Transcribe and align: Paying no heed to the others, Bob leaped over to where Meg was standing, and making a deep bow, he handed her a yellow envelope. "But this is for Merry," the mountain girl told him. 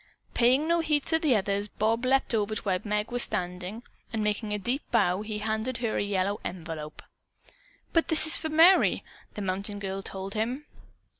Paying 0.33 0.67
no 0.67 0.79
heed 0.79 1.05
to 1.05 1.19
the 1.19 1.35
others, 1.35 1.67
Bob 1.67 2.05
leaped 2.05 2.33
over 2.33 2.55
to 2.55 2.61
where 2.63 2.79
Meg 2.83 3.11
was 3.11 3.21
standing, 3.21 3.83
and 4.11 4.23
making 4.23 4.51
a 4.51 4.57
deep 4.57 4.81
bow, 4.89 5.21
he 5.21 5.37
handed 5.37 5.77
her 5.77 5.95
a 5.95 6.01
yellow 6.01 6.39
envelope. 6.43 7.03
"But 7.93 8.07
this 8.07 8.25
is 8.25 8.35
for 8.35 8.49
Merry," 8.49 9.03
the 9.35 9.41
mountain 9.43 9.77
girl 9.77 10.01
told 10.01 10.33
him. 10.33 10.65